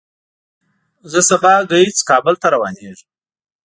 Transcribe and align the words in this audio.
زه 1.11 1.19
سبا 1.29 1.53
ګهیځ 1.69 1.97
کابل 2.09 2.35
ته 2.41 2.47
روانېږم. 2.53 3.07